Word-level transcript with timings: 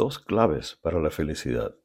Dos 0.00 0.18
claves 0.18 0.78
para 0.80 0.98
la 0.98 1.10
felicidad. 1.10 1.76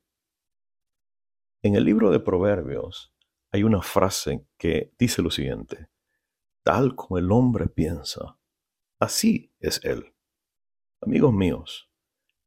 En 1.61 1.75
el 1.75 1.83
libro 1.83 2.11
de 2.11 2.21
Proverbios 2.21 3.13
hay 3.51 3.63
una 3.63 3.81
frase 3.81 4.47
que 4.57 4.93
dice 4.97 5.21
lo 5.21 5.29
siguiente, 5.29 5.89
tal 6.63 6.95
como 6.95 7.17
el 7.17 7.29
hombre 7.29 7.67
piensa, 7.67 8.39
así 9.01 9.53
es 9.59 9.83
él. 9.83 10.15
Amigos 11.01 11.33
míos, 11.33 11.91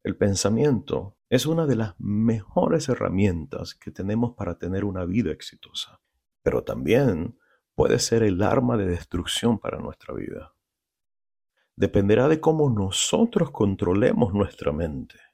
el 0.04 0.16
pensamiento 0.16 1.18
es 1.28 1.44
una 1.44 1.66
de 1.66 1.76
las 1.76 1.94
mejores 2.00 2.88
herramientas 2.88 3.74
que 3.74 3.90
tenemos 3.90 4.34
para 4.36 4.58
tener 4.58 4.86
una 4.86 5.04
vida 5.04 5.32
exitosa, 5.32 6.00
pero 6.40 6.64
también 6.64 7.38
puede 7.74 7.98
ser 7.98 8.22
el 8.22 8.40
arma 8.40 8.78
de 8.78 8.86
destrucción 8.86 9.58
para 9.58 9.78
nuestra 9.78 10.14
vida. 10.14 10.54
Dependerá 11.76 12.26
de 12.26 12.40
cómo 12.40 12.70
nosotros 12.70 13.50
controlemos 13.50 14.32
nuestra 14.32 14.72
mente. 14.72 15.27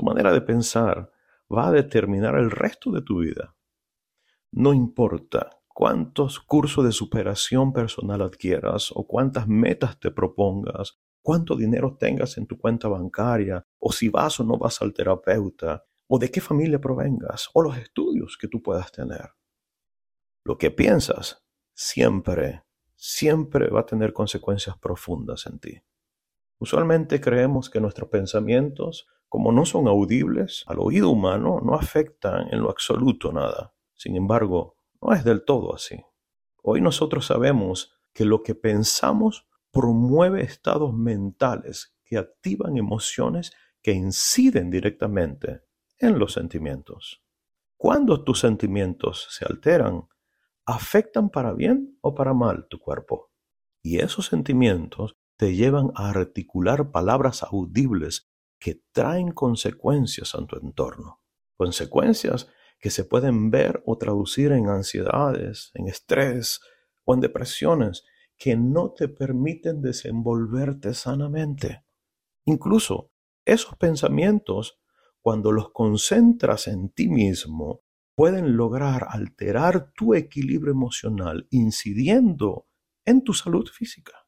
Tu 0.00 0.06
manera 0.06 0.32
de 0.32 0.40
pensar 0.40 1.12
va 1.54 1.68
a 1.68 1.72
determinar 1.72 2.34
el 2.36 2.50
resto 2.50 2.90
de 2.90 3.02
tu 3.02 3.18
vida. 3.18 3.54
No 4.50 4.72
importa 4.72 5.60
cuántos 5.68 6.40
cursos 6.40 6.86
de 6.86 6.92
superación 6.92 7.74
personal 7.74 8.22
adquieras 8.22 8.92
o 8.94 9.06
cuántas 9.06 9.46
metas 9.46 10.00
te 10.00 10.10
propongas, 10.10 10.98
cuánto 11.20 11.54
dinero 11.54 11.98
tengas 11.98 12.38
en 12.38 12.46
tu 12.46 12.56
cuenta 12.56 12.88
bancaria, 12.88 13.62
o 13.78 13.92
si 13.92 14.08
vas 14.08 14.40
o 14.40 14.44
no 14.44 14.56
vas 14.56 14.80
al 14.80 14.94
terapeuta, 14.94 15.84
o 16.06 16.18
de 16.18 16.30
qué 16.30 16.40
familia 16.40 16.80
provengas, 16.80 17.50
o 17.52 17.60
los 17.60 17.76
estudios 17.76 18.38
que 18.40 18.48
tú 18.48 18.62
puedas 18.62 18.90
tener. 18.92 19.28
Lo 20.46 20.56
que 20.56 20.70
piensas 20.70 21.44
siempre, 21.74 22.62
siempre 22.96 23.68
va 23.68 23.80
a 23.80 23.86
tener 23.86 24.14
consecuencias 24.14 24.78
profundas 24.78 25.44
en 25.44 25.58
ti. 25.58 25.82
Usualmente 26.58 27.20
creemos 27.20 27.68
que 27.68 27.82
nuestros 27.82 28.08
pensamientos, 28.08 29.06
como 29.30 29.52
no 29.52 29.64
son 29.64 29.86
audibles 29.86 30.64
al 30.66 30.80
oído 30.80 31.08
humano, 31.08 31.60
no 31.64 31.76
afectan 31.76 32.48
en 32.52 32.60
lo 32.62 32.68
absoluto 32.68 33.32
nada. 33.32 33.72
Sin 33.94 34.16
embargo, 34.16 34.76
no 35.00 35.12
es 35.12 35.22
del 35.22 35.44
todo 35.44 35.72
así. 35.72 36.04
Hoy 36.64 36.80
nosotros 36.80 37.26
sabemos 37.26 37.94
que 38.12 38.24
lo 38.24 38.42
que 38.42 38.56
pensamos 38.56 39.46
promueve 39.70 40.42
estados 40.42 40.92
mentales 40.92 41.96
que 42.04 42.18
activan 42.18 42.76
emociones 42.76 43.52
que 43.82 43.92
inciden 43.92 44.68
directamente 44.68 45.62
en 46.00 46.18
los 46.18 46.32
sentimientos. 46.32 47.22
Cuando 47.76 48.24
tus 48.24 48.40
sentimientos 48.40 49.28
se 49.30 49.44
alteran, 49.44 50.08
afectan 50.66 51.30
para 51.30 51.52
bien 51.52 51.96
o 52.00 52.16
para 52.16 52.34
mal 52.34 52.66
tu 52.68 52.80
cuerpo. 52.80 53.30
Y 53.80 54.00
esos 54.00 54.26
sentimientos 54.26 55.16
te 55.36 55.54
llevan 55.54 55.92
a 55.94 56.10
articular 56.10 56.90
palabras 56.90 57.44
audibles 57.44 58.29
que 58.60 58.82
traen 58.92 59.32
consecuencias 59.32 60.34
a 60.34 60.46
tu 60.46 60.56
entorno. 60.56 61.22
Consecuencias 61.56 62.48
que 62.78 62.90
se 62.90 63.04
pueden 63.04 63.50
ver 63.50 63.82
o 63.86 63.98
traducir 63.98 64.52
en 64.52 64.68
ansiedades, 64.68 65.70
en 65.74 65.88
estrés 65.88 66.60
o 67.04 67.14
en 67.14 67.20
depresiones 67.20 68.04
que 68.36 68.56
no 68.56 68.92
te 68.92 69.08
permiten 69.08 69.82
desenvolverte 69.82 70.94
sanamente. 70.94 71.84
Incluso 72.44 73.12
esos 73.44 73.76
pensamientos, 73.76 74.80
cuando 75.20 75.52
los 75.52 75.72
concentras 75.72 76.68
en 76.68 76.90
ti 76.90 77.08
mismo, 77.08 77.82
pueden 78.14 78.56
lograr 78.56 79.06
alterar 79.08 79.92
tu 79.92 80.14
equilibrio 80.14 80.72
emocional, 80.72 81.46
incidiendo 81.50 82.66
en 83.04 83.24
tu 83.24 83.32
salud 83.32 83.66
física. 83.68 84.26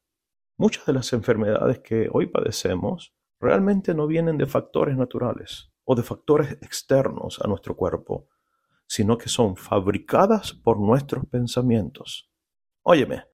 Muchas 0.57 0.85
de 0.85 0.93
las 0.93 1.13
enfermedades 1.13 1.79
que 1.79 2.07
hoy 2.11 2.27
padecemos 2.27 3.15
realmente 3.43 3.93
no 3.93 4.07
vienen 4.07 4.37
de 4.37 4.47
factores 4.47 4.97
naturales 4.97 5.71
o 5.83 5.95
de 5.95 6.03
factores 6.03 6.53
externos 6.61 7.39
a 7.43 7.47
nuestro 7.47 7.75
cuerpo, 7.75 8.29
sino 8.87 9.17
que 9.17 9.29
son 9.29 9.55
fabricadas 9.55 10.53
por 10.53 10.79
nuestros 10.79 11.25
pensamientos. 11.27 12.31
Óyeme, 12.83 13.25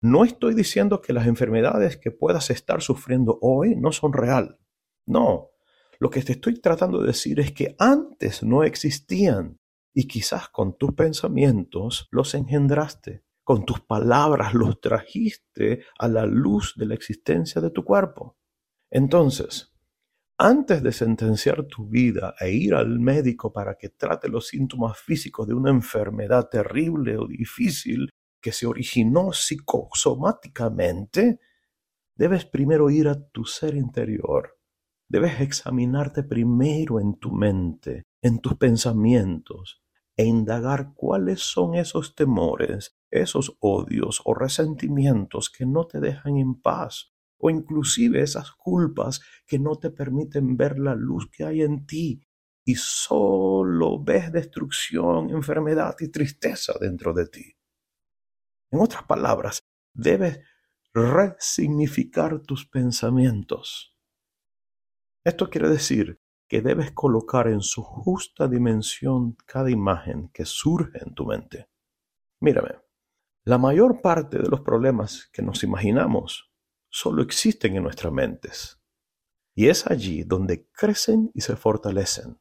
no 0.00 0.24
estoy 0.24 0.54
diciendo 0.54 1.00
que 1.00 1.12
las 1.12 1.26
enfermedades 1.26 1.96
que 1.96 2.10
puedas 2.10 2.50
estar 2.50 2.82
sufriendo 2.82 3.38
hoy 3.42 3.76
no 3.76 3.92
son 3.92 4.12
real. 4.12 4.58
No, 5.06 5.50
lo 5.98 6.10
que 6.10 6.22
te 6.22 6.32
estoy 6.32 6.60
tratando 6.60 7.00
de 7.00 7.08
decir 7.08 7.40
es 7.40 7.52
que 7.52 7.74
antes 7.78 8.42
no 8.42 8.62
existían 8.62 9.58
y 9.92 10.06
quizás 10.06 10.48
con 10.48 10.78
tus 10.78 10.94
pensamientos 10.94 12.06
los 12.12 12.34
engendraste, 12.34 13.24
con 13.42 13.64
tus 13.64 13.80
palabras 13.80 14.54
los 14.54 14.80
trajiste 14.80 15.82
a 15.98 16.06
la 16.06 16.24
luz 16.26 16.74
de 16.76 16.86
la 16.86 16.94
existencia 16.94 17.60
de 17.60 17.70
tu 17.70 17.84
cuerpo. 17.84 18.37
Entonces, 18.90 19.74
antes 20.38 20.82
de 20.82 20.92
sentenciar 20.92 21.66
tu 21.66 21.88
vida 21.88 22.34
e 22.38 22.52
ir 22.52 22.74
al 22.74 23.00
médico 23.00 23.52
para 23.52 23.76
que 23.76 23.88
trate 23.88 24.28
los 24.28 24.46
síntomas 24.46 24.98
físicos 24.98 25.48
de 25.48 25.54
una 25.54 25.70
enfermedad 25.70 26.48
terrible 26.48 27.18
o 27.18 27.26
difícil, 27.26 28.10
que 28.40 28.52
se 28.52 28.66
originó 28.66 29.32
psicosomáticamente, 29.32 31.40
debes 32.16 32.44
primero 32.44 32.88
ir 32.88 33.08
a 33.08 33.20
tu 33.30 33.44
ser 33.44 33.74
interior. 33.74 34.56
Debes 35.08 35.40
examinarte 35.40 36.22
primero 36.22 37.00
en 37.00 37.18
tu 37.18 37.32
mente, 37.32 38.04
en 38.22 38.38
tus 38.40 38.56
pensamientos, 38.56 39.82
e 40.16 40.24
indagar 40.24 40.92
cuáles 40.94 41.40
son 41.40 41.74
esos 41.74 42.14
temores, 42.14 42.96
esos 43.10 43.56
odios 43.60 44.20
o 44.24 44.34
resentimientos 44.34 45.50
que 45.50 45.66
no 45.66 45.86
te 45.86 46.00
dejan 46.00 46.36
en 46.36 46.60
paz, 46.60 47.12
o 47.38 47.50
inclusive 47.50 48.20
esas 48.20 48.52
culpas 48.52 49.20
que 49.46 49.58
no 49.58 49.76
te 49.76 49.90
permiten 49.90 50.56
ver 50.56 50.78
la 50.78 50.94
luz 50.94 51.30
que 51.30 51.44
hay 51.44 51.62
en 51.62 51.86
ti 51.86 52.20
y 52.64 52.74
solo 52.74 54.02
ves 54.02 54.30
destrucción, 54.30 55.30
enfermedad 55.30 55.96
y 56.00 56.08
tristeza 56.08 56.74
dentro 56.78 57.14
de 57.14 57.26
ti. 57.26 57.56
En 58.70 58.80
otras 58.80 59.04
palabras, 59.04 59.62
debes 59.94 60.40
resignificar 60.92 62.40
tus 62.40 62.66
pensamientos. 62.66 63.96
Esto 65.24 65.48
quiere 65.48 65.68
decir 65.68 66.20
que 66.48 66.60
debes 66.60 66.92
colocar 66.92 67.48
en 67.48 67.60
su 67.60 67.82
justa 67.82 68.48
dimensión 68.48 69.36
cada 69.46 69.70
imagen 69.70 70.28
que 70.32 70.44
surge 70.44 71.02
en 71.02 71.14
tu 71.14 71.26
mente. 71.26 71.68
Mírame, 72.40 72.76
la 73.44 73.58
mayor 73.58 74.00
parte 74.02 74.38
de 74.38 74.48
los 74.48 74.60
problemas 74.60 75.28
que 75.32 75.42
nos 75.42 75.62
imaginamos 75.62 76.47
solo 76.88 77.22
existen 77.22 77.76
en 77.76 77.82
nuestras 77.82 78.12
mentes. 78.12 78.80
Y 79.54 79.68
es 79.68 79.86
allí 79.86 80.22
donde 80.22 80.68
crecen 80.70 81.30
y 81.34 81.40
se 81.40 81.56
fortalecen, 81.56 82.40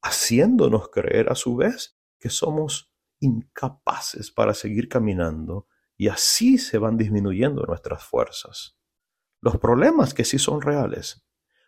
haciéndonos 0.00 0.90
creer 0.90 1.30
a 1.30 1.34
su 1.34 1.56
vez 1.56 1.98
que 2.18 2.30
somos 2.30 2.92
incapaces 3.20 4.30
para 4.30 4.54
seguir 4.54 4.88
caminando 4.88 5.66
y 5.96 6.08
así 6.08 6.58
se 6.58 6.78
van 6.78 6.96
disminuyendo 6.96 7.62
nuestras 7.64 8.04
fuerzas. 8.04 8.76
Los 9.40 9.58
problemas 9.58 10.14
que 10.14 10.24
sí 10.24 10.38
son 10.38 10.62
reales, 10.62 11.26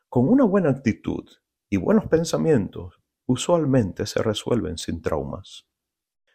con 0.09 0.29
una 0.29 0.45
buena 0.45 0.71
actitud 0.71 1.29
y 1.69 1.77
buenos 1.77 2.07
pensamientos, 2.07 3.01
usualmente 3.27 4.07
se 4.07 4.23
resuelven 4.23 4.79
sin 4.79 5.03
traumas. 5.03 5.67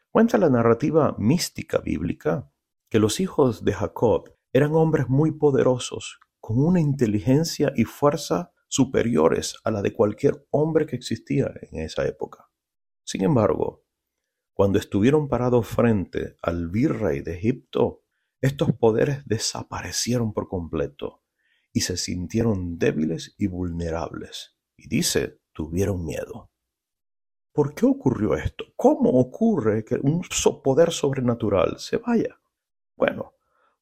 Cuenta 0.10 0.38
la 0.38 0.50
narrativa 0.50 1.16
mística 1.18 1.78
bíblica 1.78 2.52
que 2.90 3.00
los 3.00 3.19
hijos 3.19 3.63
de 3.63 3.74
Jacob 3.74 4.36
eran 4.54 4.74
hombres 4.74 5.10
muy 5.10 5.31
poderosos, 5.31 6.19
con 6.40 6.63
una 6.63 6.80
inteligencia 6.80 7.72
y 7.75 7.86
fuerza 7.86 8.51
superiores 8.68 9.56
a 9.63 9.72
la 9.72 9.81
de 9.81 9.94
cualquier 9.94 10.48
hombre 10.51 10.86
que 10.86 10.96
existía 10.96 11.51
en 11.62 11.81
esa 11.81 12.06
época. 12.06 12.50
Sin 13.04 13.24
embargo, 13.24 13.86
cuando 14.54 14.78
estuvieron 14.78 15.28
parados 15.28 15.68
frente 15.68 16.36
al 16.42 16.69
virrey 16.69 17.22
de 17.22 17.36
Egipto, 17.36 18.04
estos 18.42 18.74
poderes 18.74 19.25
desaparecieron 19.25 20.34
por 20.34 20.48
completo 20.48 21.24
y 21.72 21.81
se 21.81 21.98
sintieron 21.98 22.78
débiles 22.78 23.36
y 23.38 23.48
vulnerables. 23.48 24.57
Y 24.78 24.88
dice, 24.88 25.42
tuvieron 25.54 26.06
miedo. 26.06 26.51
¿Por 27.54 27.74
qué 27.74 27.86
ocurrió 27.86 28.36
esto? 28.36 28.66
¿Cómo 28.75 29.12
ocurre 29.19 29.84
que 29.84 29.96
un 29.96 30.22
poder 30.63 30.92
sobrenatural 30.92 31.80
se 31.80 31.98
vaya? 31.98 32.40
Bueno, 32.96 33.34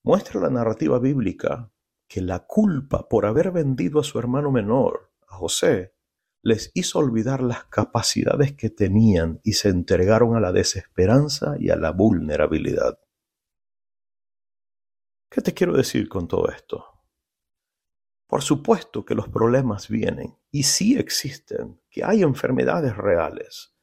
muestra 0.08 0.40
la 0.40 0.50
narrativa 0.50 1.00
bíblica 1.00 1.70
que 2.08 2.22
la 2.22 2.48
culpa 2.48 3.10
por 3.10 3.26
haber 3.26 3.52
vendido 3.52 4.00
a 4.00 4.06
su 4.06 4.18
hermano 4.18 4.54
menor, 4.54 5.12
a 5.28 5.36
José, 5.36 5.96
les 6.42 6.72
hizo 6.76 7.00
olvidar 7.00 7.44
las 7.44 7.66
capacidades 7.66 8.54
que 8.54 8.70
tenían 8.70 9.42
y 9.44 9.52
se 9.52 9.68
entregaron 9.68 10.34
a 10.38 10.40
la 10.40 10.54
desesperanza 10.54 11.56
y 11.60 11.72
a 11.72 11.76
la 11.76 11.92
vulnerabilidad. 11.92 13.02
¿Qué 15.30 15.42
te 15.42 15.54
quiero 15.54 15.76
decir 15.76 16.08
con 16.08 16.26
todo 16.30 16.48
esto? 16.52 16.86
Por 18.28 18.42
supuesto 18.42 19.04
que 19.04 19.14
los 19.14 19.28
problemas 19.28 19.90
vienen 19.90 20.38
y 20.52 20.64
sí 20.64 20.98
existen, 20.98 21.82
que 21.90 22.06
hay 22.06 22.24
enfermedades 22.24 22.96
reales, 22.96 23.76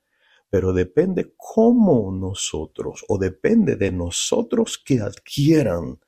pero 0.49 0.73
depende 0.73 1.35
cómo 1.37 2.11
nosotros 2.11 3.05
o 3.09 3.19
depende 3.19 3.77
de 3.77 3.93
nosotros 3.93 4.83
que 4.83 5.03
adquieran 5.03 5.99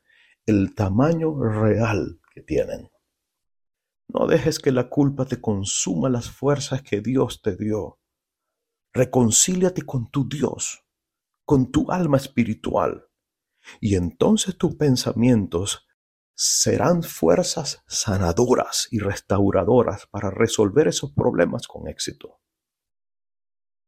el 0.47 0.73
tamaño 0.73 1.37
real 1.43 2.21
que 2.33 2.41
tienen. 2.41 2.89
No 4.07 4.27
dejes 4.27 4.59
que 4.59 4.71
la 4.71 4.87
culpa 4.87 5.25
te 5.25 5.41
consuma 5.41 6.09
las 6.09 6.31
fuerzas 6.31 6.81
que 6.81 7.01
Dios 7.01 7.41
te 7.41 7.57
dio. 7.57 7.99
Reconcíliate 8.93 9.81
con 9.81 10.09
tu 10.09 10.25
Dios, 10.27 10.85
con 11.45 11.69
tu 11.69 11.91
alma 11.91 12.15
espiritual, 12.15 13.09
y 13.81 13.95
entonces 13.95 14.57
tus 14.57 14.75
pensamientos 14.75 15.85
serán 16.33 17.03
fuerzas 17.03 17.83
sanadoras 17.85 18.87
y 18.89 18.99
restauradoras 18.99 20.07
para 20.07 20.29
resolver 20.29 20.87
esos 20.87 21.11
problemas 21.11 21.67
con 21.67 21.89
éxito. 21.89 22.39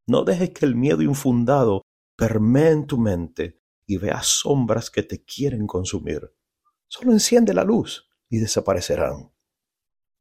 No 0.08 0.26
dejes 0.26 0.50
que 0.50 0.66
el 0.66 0.76
miedo 0.76 1.04
infundado 1.04 1.84
permee 2.18 2.72
en 2.72 2.86
tu 2.86 2.98
mente 2.98 3.62
y 3.86 3.96
veas 3.96 4.26
sombras 4.26 4.92
que 4.92 5.04
te 5.04 5.24
quieren 5.24 5.66
consumir. 5.66 6.34
Solo 6.90 7.12
enciende 7.12 7.54
la 7.54 7.64
luz 7.64 8.10
y 8.30 8.40
desaparecerán. 8.40 9.32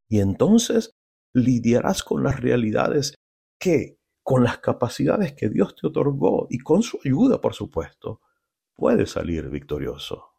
Y 0.07 0.21
entonces 0.21 0.95
lidiarás 1.33 2.03
con 2.03 2.23
las 2.23 2.41
realidades 2.41 3.15
que, 3.59 3.99
con 4.23 4.45
las 4.45 4.59
capacidades 4.59 5.33
que 5.33 5.49
Dios 5.49 5.75
te 5.75 5.87
otorgó 5.87 6.47
y 6.51 6.59
con 6.59 6.83
su 6.83 7.01
ayuda, 7.05 7.41
por 7.41 7.55
supuesto, 7.55 8.21
puedes 8.75 9.13
salir 9.13 9.49
victorioso. 9.49 10.35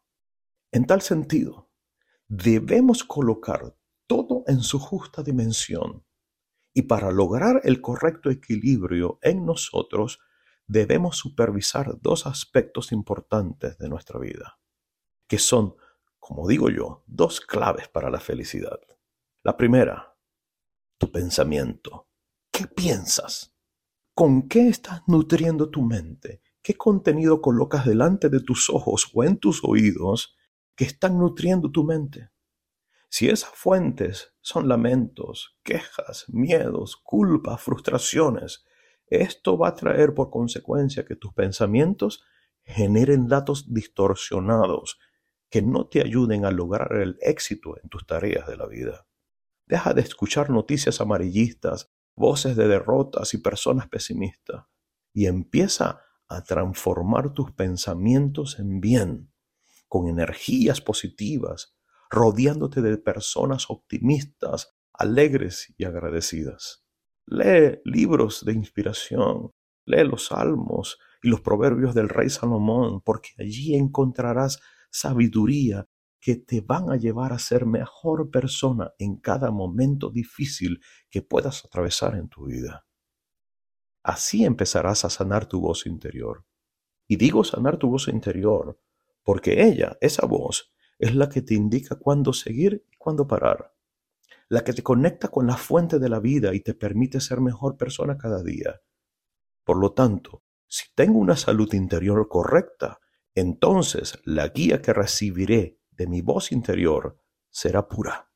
En 0.72 0.86
tal 0.86 1.02
sentido, 1.02 1.70
debemos 2.28 3.02
colocar 3.02 3.76
todo 4.06 4.44
en 4.46 4.60
su 4.60 4.78
justa 4.78 5.22
dimensión. 5.22 6.04
Y 6.72 6.82
para 6.82 7.10
lograr 7.10 7.60
el 7.64 7.80
correcto 7.80 8.30
equilibrio 8.30 9.18
en 9.22 9.44
nosotros, 9.44 10.20
debemos 10.68 11.16
supervisar 11.16 12.00
dos 12.00 12.28
aspectos 12.28 12.92
importantes 12.92 13.76
de 13.78 13.88
nuestra 13.88 14.20
vida, 14.20 14.60
que 15.26 15.38
son, 15.38 15.74
como 16.20 16.46
digo 16.46 16.70
yo, 16.70 17.02
dos 17.06 17.40
claves 17.40 17.88
para 17.88 18.10
la 18.10 18.20
felicidad. 18.20 18.78
La 19.42 19.56
primera, 19.56 20.16
tu 20.98 21.10
pensamiento. 21.10 22.08
¿Qué 22.52 22.66
piensas? 22.66 23.56
¿Con 24.14 24.48
qué 24.48 24.68
estás 24.68 25.02
nutriendo 25.06 25.70
tu 25.70 25.82
mente? 25.82 26.42
¿Qué 26.62 26.74
contenido 26.74 27.40
colocas 27.40 27.86
delante 27.86 28.28
de 28.28 28.40
tus 28.40 28.68
ojos 28.68 29.10
o 29.14 29.24
en 29.24 29.38
tus 29.38 29.64
oídos 29.64 30.36
que 30.76 30.84
están 30.84 31.18
nutriendo 31.18 31.70
tu 31.70 31.84
mente? 31.84 32.30
Si 33.08 33.28
esas 33.28 33.50
fuentes 33.50 34.34
son 34.40 34.68
lamentos, 34.68 35.58
quejas, 35.64 36.26
miedos, 36.28 36.96
culpas, 36.96 37.60
frustraciones, 37.62 38.64
esto 39.06 39.58
va 39.58 39.68
a 39.68 39.74
traer 39.74 40.14
por 40.14 40.30
consecuencia 40.30 41.04
que 41.04 41.16
tus 41.16 41.32
pensamientos 41.32 42.22
generen 42.62 43.26
datos 43.26 43.72
distorsionados 43.72 45.00
que 45.50 45.62
no 45.62 45.86
te 45.88 46.00
ayuden 46.00 46.44
a 46.44 46.50
lograr 46.50 46.92
el 46.94 47.18
éxito 47.20 47.76
en 47.82 47.88
tus 47.88 48.06
tareas 48.06 48.46
de 48.46 48.56
la 48.56 48.66
vida. 48.66 49.06
Deja 49.66 49.92
de 49.92 50.00
escuchar 50.00 50.50
noticias 50.50 51.00
amarillistas, 51.00 51.90
voces 52.16 52.56
de 52.56 52.68
derrotas 52.68 53.34
y 53.34 53.38
personas 53.38 53.88
pesimistas 53.88 54.64
y 55.12 55.26
empieza 55.26 56.02
a 56.28 56.42
transformar 56.44 57.32
tus 57.32 57.50
pensamientos 57.52 58.58
en 58.58 58.80
bien, 58.80 59.32
con 59.88 60.08
energías 60.08 60.80
positivas, 60.80 61.76
rodeándote 62.08 62.80
de 62.80 62.96
personas 62.98 63.66
optimistas, 63.68 64.76
alegres 64.92 65.74
y 65.76 65.84
agradecidas. 65.84 66.84
Lee 67.26 67.80
libros 67.84 68.44
de 68.44 68.52
inspiración, 68.52 69.50
lee 69.86 70.04
los 70.04 70.26
salmos 70.26 70.98
y 71.22 71.28
los 71.28 71.40
proverbios 71.40 71.94
del 71.94 72.08
rey 72.08 72.30
Salomón, 72.30 73.00
porque 73.02 73.30
allí 73.38 73.74
encontrarás 73.74 74.60
sabiduría 74.90 75.88
que 76.20 76.36
te 76.36 76.60
van 76.60 76.90
a 76.90 76.96
llevar 76.96 77.32
a 77.32 77.38
ser 77.38 77.64
mejor 77.64 78.30
persona 78.30 78.92
en 78.98 79.16
cada 79.16 79.50
momento 79.50 80.10
difícil 80.10 80.80
que 81.08 81.22
puedas 81.22 81.64
atravesar 81.64 82.14
en 82.16 82.28
tu 82.28 82.46
vida. 82.46 82.86
Así 84.02 84.44
empezarás 84.44 85.04
a 85.04 85.10
sanar 85.10 85.46
tu 85.46 85.60
voz 85.60 85.86
interior. 85.86 86.44
Y 87.06 87.16
digo 87.16 87.42
sanar 87.42 87.78
tu 87.78 87.88
voz 87.88 88.08
interior 88.08 88.78
porque 89.22 89.64
ella, 89.64 89.96
esa 90.00 90.26
voz, 90.26 90.72
es 90.98 91.14
la 91.14 91.28
que 91.28 91.42
te 91.42 91.54
indica 91.54 91.96
cuándo 91.96 92.32
seguir 92.32 92.84
y 92.90 92.96
cuándo 92.96 93.26
parar. 93.26 93.74
La 94.48 94.64
que 94.64 94.72
te 94.72 94.82
conecta 94.82 95.28
con 95.28 95.46
la 95.46 95.56
fuente 95.56 95.98
de 95.98 96.08
la 96.08 96.20
vida 96.20 96.54
y 96.54 96.60
te 96.60 96.74
permite 96.74 97.20
ser 97.20 97.40
mejor 97.40 97.76
persona 97.76 98.18
cada 98.18 98.42
día. 98.42 98.80
Por 99.64 99.78
lo 99.78 99.92
tanto, 99.92 100.42
si 100.66 100.86
tengo 100.94 101.18
una 101.18 101.36
salud 101.36 101.72
interior 101.74 102.28
correcta, 102.28 103.00
entonces 103.40 104.18
la 104.24 104.48
guía 104.48 104.80
que 104.82 104.92
recibiré 104.92 105.80
de 105.90 106.06
mi 106.06 106.20
voz 106.20 106.52
interior 106.52 107.18
será 107.50 107.88
pura. 107.88 108.30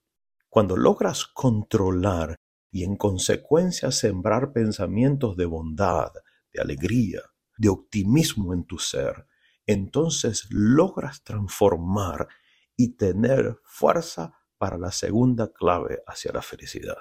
Cuando 0.48 0.76
logras 0.76 1.26
controlar 1.26 2.36
y 2.70 2.84
en 2.84 2.96
consecuencia 2.96 3.90
sembrar 3.90 4.52
pensamientos 4.52 5.36
de 5.36 5.46
bondad, 5.46 6.12
de 6.52 6.60
alegría, 6.60 7.22
de 7.56 7.68
optimismo 7.68 8.54
en 8.54 8.64
tu 8.64 8.78
ser, 8.78 9.26
entonces 9.66 10.46
logras 10.50 11.22
transformar 11.22 12.28
y 12.76 12.96
tener 12.96 13.58
fuerza 13.64 14.38
para 14.58 14.78
la 14.78 14.90
segunda 14.90 15.52
clave 15.52 16.02
hacia 16.06 16.32
la 16.32 16.42
felicidad. 16.42 16.98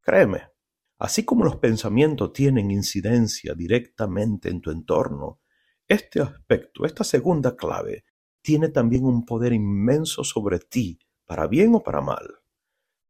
Créeme, 0.00 0.48
así 0.98 1.24
como 1.24 1.44
los 1.44 1.56
pensamientos 1.56 2.32
tienen 2.32 2.70
incidencia 2.70 3.54
directamente 3.54 4.48
en 4.48 4.60
tu 4.60 4.70
entorno, 4.70 5.41
este 5.92 6.20
aspecto, 6.20 6.84
esta 6.84 7.04
segunda 7.04 7.56
clave, 7.56 8.04
tiene 8.42 8.68
también 8.68 9.04
un 9.04 9.24
poder 9.24 9.52
inmenso 9.52 10.24
sobre 10.24 10.58
ti, 10.58 10.98
para 11.26 11.46
bien 11.46 11.74
o 11.74 11.82
para 11.82 12.00
mal. 12.00 12.26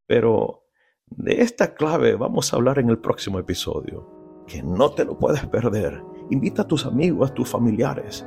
Pero 0.06 0.64
de 1.06 1.42
esta 1.42 1.74
clave 1.74 2.16
vamos 2.16 2.52
a 2.52 2.56
hablar 2.56 2.78
en 2.78 2.90
el 2.90 2.98
próximo 2.98 3.38
episodio, 3.38 4.44
que 4.46 4.62
no 4.62 4.90
te 4.92 5.04
lo 5.04 5.18
puedes 5.18 5.46
perder. 5.46 6.02
Invita 6.30 6.62
a 6.62 6.68
tus 6.68 6.84
amigos, 6.86 7.30
a 7.30 7.34
tus 7.34 7.48
familiares, 7.48 8.26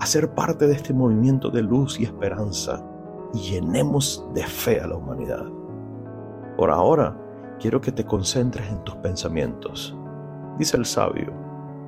a 0.00 0.06
ser 0.06 0.34
parte 0.34 0.66
de 0.66 0.74
este 0.74 0.92
movimiento 0.92 1.50
de 1.50 1.62
luz 1.62 1.98
y 1.98 2.04
esperanza 2.04 2.84
y 3.32 3.38
llenemos 3.38 4.28
de 4.34 4.46
fe 4.46 4.80
a 4.80 4.86
la 4.86 4.96
humanidad. 4.96 5.44
Por 6.56 6.70
ahora, 6.70 7.20
quiero 7.58 7.80
que 7.80 7.92
te 7.92 8.04
concentres 8.04 8.68
en 8.68 8.82
tus 8.84 8.96
pensamientos. 8.96 9.96
Dice 10.58 10.76
el 10.76 10.84
sabio, 10.84 11.32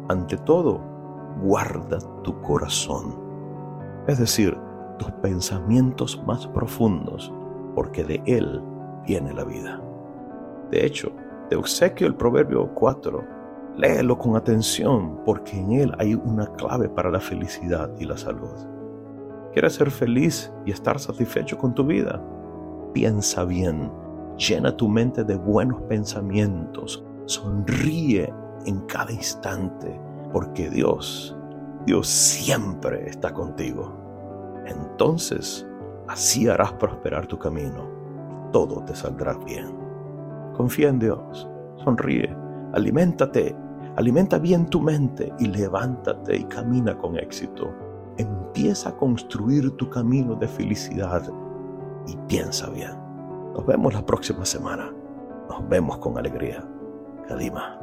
ante 0.08 0.37
todo, 0.38 0.95
guarda 1.43 1.99
tu 2.23 2.40
corazón 2.43 3.26
es 4.07 4.19
decir, 4.19 4.57
tus 4.99 5.11
pensamientos 5.23 6.23
más 6.26 6.47
profundos, 6.47 7.33
porque 7.75 8.05
de 8.05 8.23
Él 8.25 8.62
viene 9.05 9.35
la 9.35 9.45
vida. 9.45 9.81
De 10.71 10.87
hecho, 10.87 11.12
te 11.49 11.57
obsequio 11.57 12.07
el 12.07 12.14
Proverbio 12.14 12.73
4. 12.75 13.25
Léelo 13.76 14.16
con 14.16 14.37
atención, 14.37 15.21
porque 15.25 15.59
en 15.59 15.73
él 15.73 15.93
hay 15.99 16.14
una 16.14 16.47
clave 16.55 16.88
para 16.88 17.11
la 17.11 17.21
felicidad 17.21 17.90
y 17.99 18.05
la 18.05 18.16
salud. 18.16 18.55
¿Quieres 19.52 19.75
ser 19.75 19.90
feliz 19.90 20.50
y 20.64 20.71
estar 20.71 20.99
satisfecho 20.99 21.59
con 21.59 21.75
tu 21.75 21.85
vida? 21.85 22.23
Piensa 22.95 23.45
bien, 23.45 23.93
llena 24.38 24.75
tu 24.75 24.88
mente 24.88 25.25
de 25.25 25.37
buenos 25.37 25.83
pensamientos, 25.83 27.05
sonríe 27.26 28.33
en 28.64 28.81
cada 28.87 29.12
instante, 29.12 30.00
porque 30.33 30.71
Dios 30.71 31.37
Dios 31.87 32.09
siempre 32.09 33.09
está 33.09 33.33
contigo. 33.33 33.92
Entonces, 34.66 35.64
así 36.09 36.49
harás 36.49 36.73
prosperar 36.73 37.28
tu 37.28 37.38
camino. 37.38 37.88
Todo 38.52 38.85
te 38.85 38.95
saldrá 38.95 39.35
bien. 39.38 39.68
Confía 40.56 40.88
en 40.88 40.99
Dios, 40.99 41.49
sonríe, 41.85 42.37
aliméntate, 42.73 43.54
alimenta 43.95 44.38
bien 44.38 44.66
tu 44.66 44.80
mente 44.80 45.33
y 45.38 45.47
levántate 45.47 46.37
y 46.37 46.45
camina 46.45 46.99
con 46.99 47.16
éxito. 47.16 47.73
Empieza 48.16 48.88
a 48.88 48.97
construir 48.97 49.71
tu 49.76 49.88
camino 49.88 50.35
de 50.35 50.49
felicidad 50.49 51.23
y 52.09 52.16
piensa 52.26 52.68
bien. 52.71 52.99
Nos 53.54 53.64
vemos 53.64 53.95
la 53.95 54.04
próxima 54.04 54.45
semana. 54.45 54.92
Nos 55.49 55.68
vemos 55.68 55.99
con 55.99 56.18
alegría. 56.18 56.64
Kalima. 57.28 57.78